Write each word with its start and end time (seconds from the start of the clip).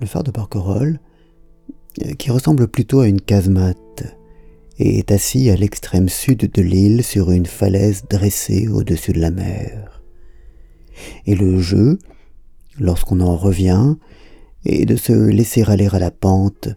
Le 0.00 0.06
phare 0.06 0.24
de 0.24 0.30
Porquerolles, 0.30 1.00
euh, 2.04 2.12
qui 2.14 2.30
ressemble 2.30 2.68
plutôt 2.68 3.00
à 3.00 3.08
une 3.08 3.20
casemate, 3.20 4.04
est 4.78 5.10
assis 5.10 5.48
à 5.48 5.56
l'extrême 5.56 6.08
sud 6.08 6.50
de 6.52 6.62
l'île 6.62 7.02
sur 7.02 7.30
une 7.30 7.46
falaise 7.46 8.04
dressée 8.10 8.68
au-dessus 8.68 9.12
de 9.12 9.20
la 9.20 9.30
mer. 9.30 10.02
Et 11.24 11.34
le 11.34 11.60
jeu, 11.60 11.98
lorsqu'on 12.78 13.20
en 13.20 13.36
revient, 13.36 13.94
est 14.66 14.84
de 14.84 14.96
se 14.96 15.12
laisser 15.12 15.62
aller 15.62 15.88
à 15.90 15.98
la 15.98 16.10
pente 16.10 16.68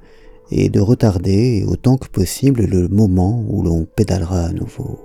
et 0.51 0.69
de 0.69 0.79
retarder 0.79 1.65
autant 1.67 1.97
que 1.97 2.07
possible 2.07 2.65
le 2.65 2.87
moment 2.87 3.43
où 3.49 3.63
l'on 3.63 3.85
pédalera 3.85 4.45
à 4.45 4.51
nouveau. 4.53 4.99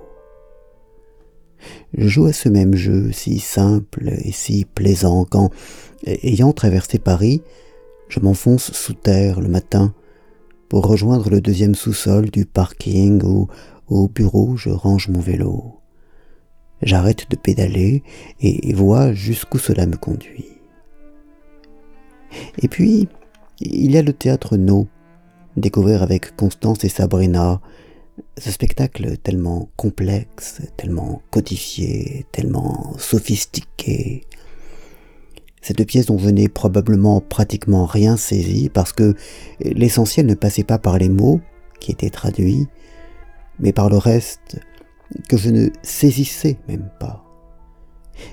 Je 1.97 2.07
joue 2.07 2.25
à 2.25 2.33
ce 2.33 2.47
même 2.47 2.75
jeu 2.75 3.11
si 3.11 3.39
simple 3.39 4.13
et 4.23 4.31
si 4.31 4.65
plaisant 4.65 5.25
quand, 5.25 5.49
ayant 6.05 6.53
traversé 6.53 6.99
Paris, 6.99 7.41
je 8.09 8.19
m'enfonce 8.19 8.71
sous 8.71 8.93
terre 8.93 9.41
le 9.41 9.47
matin 9.47 9.93
pour 10.69 10.87
rejoindre 10.87 11.29
le 11.29 11.41
deuxième 11.41 11.75
sous-sol 11.75 12.29
du 12.29 12.45
parking 12.45 13.21
où, 13.23 13.47
au 13.87 14.07
bureau, 14.07 14.57
je 14.57 14.69
range 14.69 15.09
mon 15.09 15.19
vélo. 15.19 15.79
J'arrête 16.81 17.29
de 17.29 17.35
pédaler 17.35 18.03
et 18.41 18.73
vois 18.73 19.13
jusqu'où 19.13 19.57
cela 19.57 19.85
me 19.85 19.95
conduit. 19.95 20.45
Et 22.61 22.67
puis, 22.67 23.07
il 23.59 23.91
y 23.91 23.97
a 23.97 24.01
le 24.01 24.13
théâtre 24.13 24.57
No, 24.57 24.87
découvert 25.57 26.03
avec 26.03 26.35
Constance 26.35 26.83
et 26.83 26.89
Sabrina, 26.89 27.61
ce 28.37 28.51
spectacle 28.51 29.17
tellement 29.17 29.69
complexe, 29.75 30.61
tellement 30.77 31.21
codifié, 31.31 32.25
tellement 32.31 32.93
sophistiqué. 32.97 34.23
Cette 35.65 35.83
pièce 35.87 36.05
dont 36.05 36.19
je 36.19 36.29
n'ai 36.29 36.47
probablement 36.47 37.21
pratiquement 37.21 37.87
rien 37.87 38.17
saisi 38.17 38.69
parce 38.69 38.93
que 38.93 39.15
l'essentiel 39.59 40.27
ne 40.27 40.35
passait 40.35 40.63
pas 40.63 40.77
par 40.77 40.99
les 40.99 41.09
mots 41.09 41.41
qui 41.79 41.91
étaient 41.91 42.11
traduits, 42.11 42.67
mais 43.57 43.73
par 43.73 43.89
le 43.89 43.97
reste 43.97 44.59
que 45.27 45.37
je 45.37 45.49
ne 45.49 45.69
saisissais 45.81 46.59
même 46.67 46.91
pas. 46.99 47.25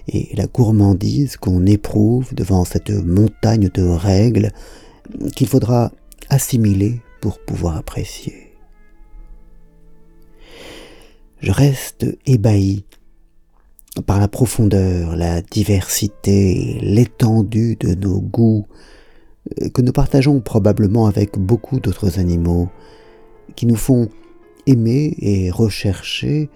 Et 0.09 0.29
la 0.37 0.47
gourmandise 0.47 1.39
qu'on 1.39 1.65
éprouve 1.65 2.35
devant 2.35 2.67
cette 2.67 2.91
montagne 2.91 3.71
de 3.73 3.83
règles 3.83 4.53
qu'il 5.35 5.49
faudra 5.49 5.91
assimiler 6.29 7.01
pour 7.23 7.39
pouvoir 7.39 7.79
apprécier 7.79 8.53
je 11.43 11.51
reste 11.51 12.07
ébahi 12.25 12.85
par 14.01 14.19
la 14.19 14.29
profondeur, 14.29 15.17
la 15.17 15.43
diversité, 15.43 16.79
l'étendue 16.81 17.77
de 17.77 17.95
nos 17.95 18.21
goûts, 18.21 18.67
euh, 19.61 19.69
que 19.69 19.83
nous 19.83 19.93
partageons 19.93 20.41
probablement 20.41 21.07
avec 21.07 21.39
beaucoup 21.39 21.79
d'autres 21.79 22.19
animaux, 22.19 22.71
qui 23.55 23.67
nous 23.67 23.77
font 23.77 24.09
aimer 24.67 25.15
et 25.19 25.51
rechercher 25.51 26.49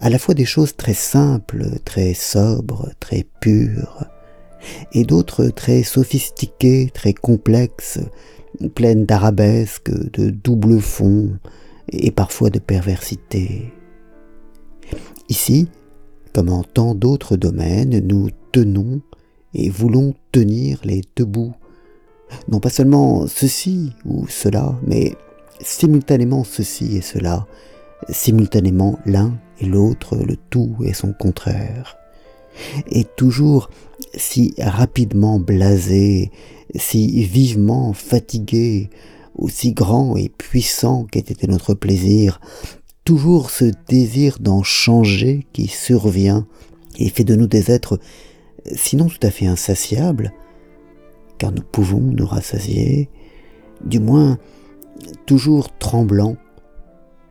à 0.00 0.10
la 0.10 0.18
fois 0.18 0.34
des 0.34 0.44
choses 0.44 0.76
très 0.76 0.94
simples, 0.94 1.78
très 1.84 2.14
sobres, 2.14 2.90
très 3.00 3.24
pures, 3.40 4.04
et 4.92 5.04
d'autres 5.04 5.48
très 5.48 5.82
sophistiquées, 5.82 6.90
très 6.92 7.14
complexes, 7.14 8.00
pleines 8.74 9.06
d'arabesques, 9.06 9.90
de 9.90 10.30
double 10.30 10.80
fond, 10.80 11.38
et 11.90 12.10
parfois 12.10 12.50
de 12.50 12.58
perversité. 12.58 13.72
Ici, 15.28 15.68
comme 16.38 16.50
en 16.50 16.62
tant 16.62 16.94
d'autres 16.94 17.36
domaines, 17.36 17.98
nous 18.06 18.28
tenons 18.52 19.00
et 19.54 19.70
voulons 19.70 20.14
tenir 20.30 20.78
les 20.84 21.02
deux 21.16 21.24
bouts. 21.24 21.56
Non 22.46 22.60
pas 22.60 22.70
seulement 22.70 23.26
ceci 23.26 23.90
ou 24.04 24.28
cela, 24.28 24.78
mais 24.86 25.16
simultanément 25.60 26.44
ceci 26.44 26.96
et 26.96 27.00
cela, 27.00 27.48
simultanément 28.08 29.00
l'un 29.04 29.36
et 29.58 29.66
l'autre, 29.66 30.16
le 30.16 30.36
tout 30.36 30.76
et 30.84 30.94
son 30.94 31.12
contraire. 31.12 31.96
Et 32.88 33.02
toujours 33.04 33.68
si 34.14 34.54
rapidement 34.60 35.40
blasé, 35.40 36.30
si 36.76 37.24
vivement 37.24 37.92
fatigué, 37.94 38.90
aussi 39.34 39.72
grand 39.72 40.16
et 40.16 40.28
puissant 40.28 41.04
qu'était 41.04 41.48
notre 41.48 41.74
plaisir, 41.74 42.40
toujours 43.08 43.48
ce 43.48 43.64
désir 43.88 44.36
d'en 44.38 44.62
changer 44.62 45.46
qui 45.54 45.66
survient 45.66 46.46
et 46.98 47.08
fait 47.08 47.24
de 47.24 47.36
nous 47.36 47.46
des 47.46 47.70
êtres 47.70 47.98
sinon 48.74 49.06
tout 49.06 49.26
à 49.26 49.30
fait 49.30 49.46
insatiables, 49.46 50.30
car 51.38 51.50
nous 51.50 51.62
pouvons 51.62 52.00
nous 52.00 52.26
rassasier, 52.26 53.08
du 53.82 53.98
moins 53.98 54.36
toujours 55.24 55.74
tremblants, 55.78 56.36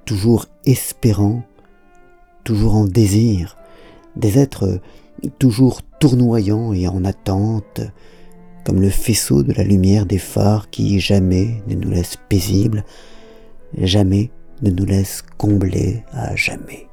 toujours 0.06 0.48
espérants, 0.66 1.44
toujours 2.44 2.74
en 2.74 2.86
désir, 2.86 3.56
des 4.16 4.40
êtres 4.40 4.82
toujours 5.38 5.84
tournoyants 6.00 6.74
et 6.74 6.88
en 6.88 7.06
attente, 7.06 7.82
comme 8.66 8.82
le 8.82 8.90
faisceau 8.90 9.44
de 9.44 9.54
la 9.54 9.64
lumière 9.64 10.08
des 10.08 10.18
phares 10.18 10.72
qui 10.72 11.00
jamais 11.00 11.62
ne 11.68 11.76
nous 11.76 11.92
laisse 11.92 12.18
paisibles, 12.30 12.84
jamais 13.78 14.32
ne 14.62 14.72
nous 14.72 14.86
laisse 14.86 15.24
combler 15.38 16.04
à 16.12 16.36
jamais. 16.36 16.87